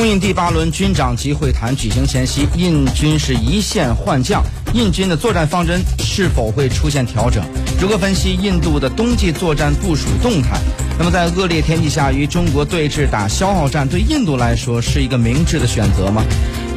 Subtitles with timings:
[0.00, 4.42] 中印第八轮军长级会谈举行前夕，印军是一线换将，
[4.72, 7.44] 印军的作战方针是否会出现调整？
[7.78, 10.58] 如何分析印度的冬季作战部署动态？
[10.98, 16.24] 那么在恶劣天气下与中国对峙打消耗战，对印度来说是一个明智的选择吗？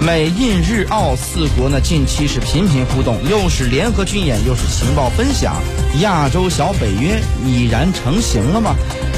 [0.05, 5.55] 美印日澳四国呢近期是频频互动，又是联合军演，又是情报分享，
[6.01, 8.75] 亚洲小北约已然成型了吗？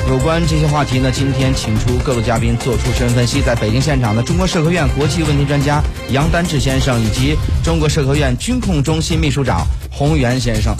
[0.07, 3.41] 有关这些话题呢，今天请出各位嘉宾做出深分析。
[3.41, 5.81] 在北京现场的中国社科院国际问题专家
[6.11, 10.75] 杨丹志先生，以及中国社科院军控中心秘书长洪源先生。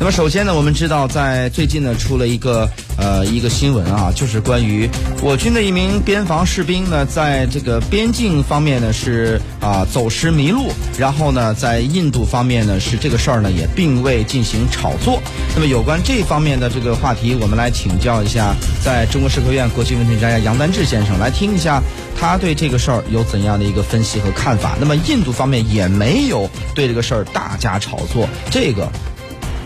[0.00, 4.88] 那么首先呢，我们知道在最近呢出了一个呃一个新闻啊，就是关于
[5.20, 15.20] 我军的一名边防士兵呢，在这个边境方面呢是啊走失迷路，然后呢在印度方面呢是这个事儿呢也并未进行炒作。
[15.56, 21.82] 那么有关这方面的这个话题，我们来请教一下在中国社科院国际问题专家杨丹志先生，来听一下
[22.16, 24.76] 他对这个事儿有怎样的一个分析和看法。
[24.78, 28.88] 那么印度方面也没有对这个事儿大加炒作，这个。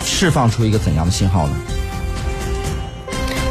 [0.04, 1.56] 释放出一个怎样的信号呢？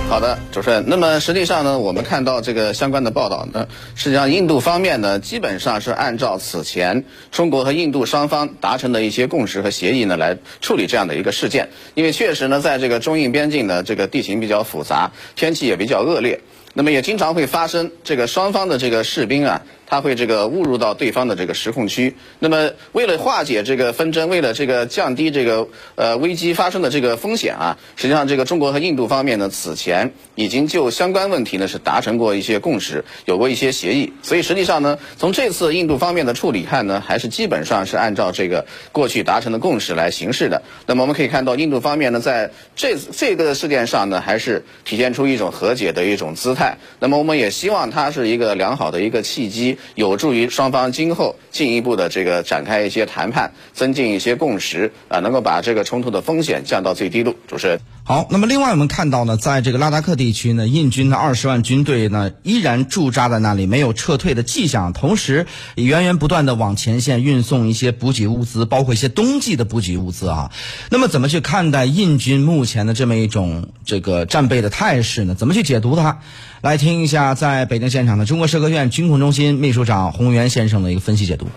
[0.08, 0.84] 好的，主持人。
[0.88, 11.70] 那么实际上呢，我们看到这个相关的报道呢，实际上印度方面呢，基本上是按照此前中国和印度双方达成的一些共识和协议呢，来处理这样的一个事件。
[11.94, 16.42] 因为确实呢，在这个中印边境呢，这个地形比较复杂，天气也比较恶劣，
[16.74, 19.62] 那么也经常会发生这个双方的这个士兵啊。
[19.92, 40.62] 他会这个误入到对方的这个实控区，那么为了化解这个纷争，为了这个降低这个呃危机发生的这个风险啊，实际上这个中国和印度方面呢，此前已经就相关问题呢是达成过一些共识，有过一些协议，所以实际上呢，从这次印度方面的处理看呢，还是基本上是按照这个过去达成的共识来行事的。
[40.86, 46.78] 那么我们可以看到，印度方面呢，在这这个事件上呢，还是体现出一种和解的一种姿态。
[46.98, 49.78] 那么我们也希望它是一个良好的一个契机。
[49.96, 57.36] 有助于双方今后进一步的这个展开一些谈判，增进一些共识啊，能够把这个冲突的风险降到最低度。
[57.48, 57.80] 主持人，
[58.12, 58.28] 好。
[58.30, 70.52] 那么另外我们看到呢，在这个拉达克地区呢，印军的二十万军队呢依然驻扎在那里，没有撤退的迹象，同时源源不断的往前线运送一些补给物资，包括一些冬季的补给物资啊。
[70.90, 75.34] 那么怎么去看待印军目前的这么一种这个战备的态势呢？
[75.34, 76.20] 怎么去解读它？
[76.60, 81.48] 来听一下在北京现场的中国社科院军控中心秘书长洪源先生的一个分析解读。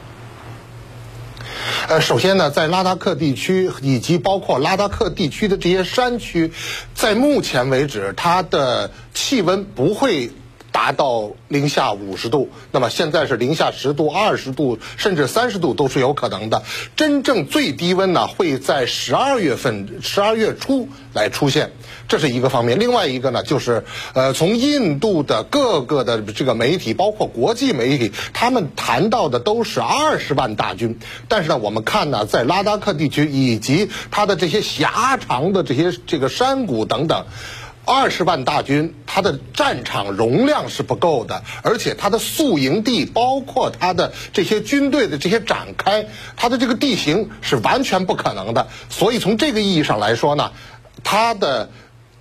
[1.89, 6.53] 呃，首先呢，在拉达克地区以及包括拉达克地区的这些山区，
[6.95, 10.31] 在目前为止，它的气温不会。
[10.75, 16.65] 达到零下五十度，那么现在是零下十度、二十度，甚至三十度都是有可能的。
[16.97, 21.71] 真正最低温呢，会在十二月份、十二月初来出现，
[22.09, 22.81] 这是一个方面。
[22.81, 23.85] 另外一个呢，就是
[24.15, 30.99] 呃，从印度的各个的这个媒体，包括国际媒体，他们谈到的都是二十万大军。
[31.29, 37.27] 但是呢，我们看呢，在拉达克地区以及它的这些狭长的这些这个山谷等等。
[37.85, 46.07] 二十万大军，它的战场容量是不够的，而且它的宿营地，包括它的这些军队的这些展开，
[46.37, 48.69] 它的这个地形是完全不可能的。
[48.89, 50.53] 所以从这个意义上来说呢，
[51.03, 51.71] 它的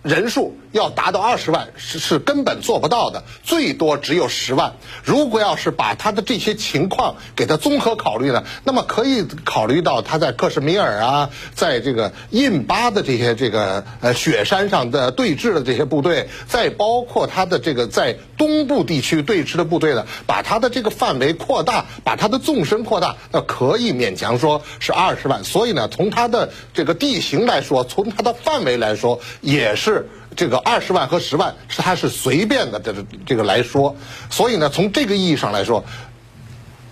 [0.03, 0.55] 人数。
[0.73, 4.73] 要达到二十万是是根本做不到的，最多只有十万。
[5.03, 25.43] 如果要是把他的这些情况给他综合考虑呢，那么可以考虑到他在克什米尔啊，在这个印巴的这些这个呃雪山上的对峙的这些部队，再包括他的这个在东部地区对峙的部队呢，把他的这个范围扩大，把他的纵深扩大，那可以勉强说是二十万。
[25.43, 29.92] 所以呢，从他的这个地形来说，从他的范围来说，也是。
[29.93, 32.93] 是这个二十万和十万是他是随便的这
[33.25, 33.95] 这个来说，
[34.29, 35.85] 所以呢，从这个意义上来说。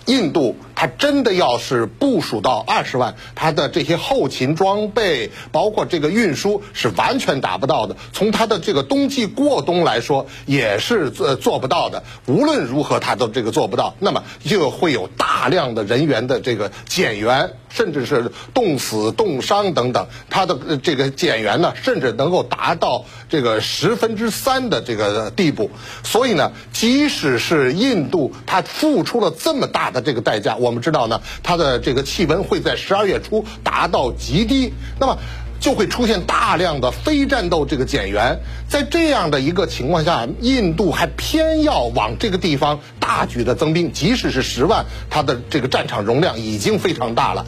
[0.06, 7.94] 印度，他真的要是部署到二十万，他的这些后勤装备，包括这个运输，是完全达不到的。
[8.12, 12.02] 从他的这个冬季过冬来说，也是做做不到的。
[12.26, 13.94] 无论如何，他都这个做不到。
[14.00, 20.08] 那么就会有大量的人员的这个减员，甚至是冻死、冻伤等等。
[20.30, 25.70] 他的这个减员呢，甚至能够达到这个十分之三的这个地步。
[26.02, 29.92] 所以呢，即使是印度，他付出了这么大。
[29.92, 35.18] 的这个代价，我我们知道呢，它的这个气温会在十二月初达到极低，那么
[35.60, 38.38] 就会出现大量的非战斗这个减员。
[38.70, 47.44] 在这样的一个情况下，印度还偏要往这个地方大举的增兵，即使是十万，它的这个战场容量已经非常大了，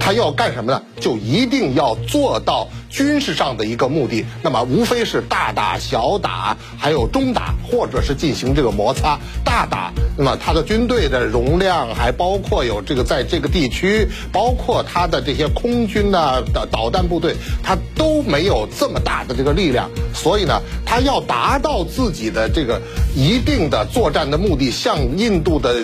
[0.00, 0.82] 它要干什么呢？
[0.98, 9.18] 就一定要做到军事上的一个目的，那么无非是大打小打，还有中打，或者是进行这个摩擦。
[9.42, 22.80] 大打，那么他的军队的容量还包括有这个在这个地区，包括他的这些空军呢的导弹部队，他都没有这么大的这个力量，所以呢，他要达到自己的这个
[23.16, 25.74] 一定的作战的目的，向印度的。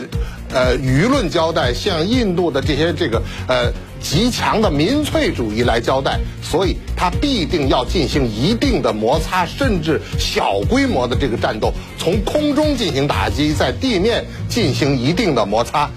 [0.51, 3.71] 呃，舆论交代向印度的这些这个呃
[4.01, 15.89] 极强的民粹主义来交代，所以它必定要进行一定的摩擦，甚至小规模的这个战斗，从空中进行打击，在地面进行一定的摩擦。